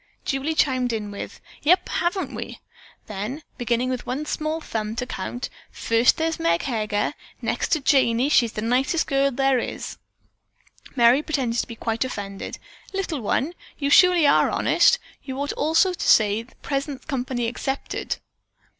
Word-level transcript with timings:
Julie 0.25 0.55
chimed 0.55 0.91
in 0.93 1.11
with: 1.11 1.39
"Yep, 1.61 1.87
haven't 1.89 2.33
we?" 2.33 2.59
Then, 3.05 3.43
beginning 3.59 3.91
with 3.91 4.07
one 4.07 4.25
small 4.25 4.59
thumb 4.59 4.95
to 4.95 5.05
count, 5.05 5.47
"First 5.69 6.17
there's 6.17 6.39
Meg 6.39 6.63
Heger. 6.63 7.13
Next 7.39 7.67
to 7.73 7.79
Janey, 7.81 8.27
she's 8.27 8.53
the 8.53 8.63
nicest 8.63 9.05
girl 9.05 9.27
I 9.27 9.29
guess 9.29 9.35
there 9.35 9.59
is." 9.59 9.97
Merry 10.95 11.21
pretended 11.21 11.59
to 11.61 11.67
be 11.67 11.75
quite 11.75 12.03
offended. 12.03 12.57
"Little 12.93 13.21
one, 13.21 13.53
you 13.77 13.91
surely 13.91 14.25
are 14.25 14.49
honest. 14.49 14.97
You 15.21 15.39
ought 15.39 15.53
always 15.53 15.83
to 15.83 15.93
say 15.99 16.45
present 16.63 17.07
company 17.07 17.45
excepted." 17.45 18.17